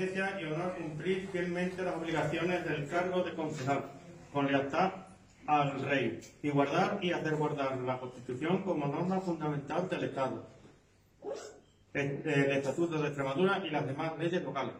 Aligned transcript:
y 0.00 0.44
honor 0.44 0.76
cumplir 0.76 1.28
fielmente 1.32 1.82
las 1.82 1.96
obligaciones 1.96 2.64
del 2.64 2.88
cargo 2.88 3.24
de 3.24 3.34
concejal, 3.34 3.84
con 4.32 4.46
lealtad 4.46 4.92
al 5.46 5.82
rey, 5.82 6.20
y 6.40 6.50
guardar 6.50 6.98
y 7.02 7.10
hacer 7.10 7.34
guardar 7.34 7.76
la 7.78 7.98
Constitución 7.98 8.62
como 8.62 8.86
norma 8.86 9.20
fundamental 9.20 9.88
del 9.88 10.04
Estado, 10.04 10.46
el, 11.94 12.22
el 12.24 12.50
Estatuto 12.52 13.00
de 13.00 13.08
Extremadura 13.08 13.60
y 13.66 13.70
las 13.70 13.86
demás 13.86 14.12
leyes 14.18 14.42
locales. 14.44 14.74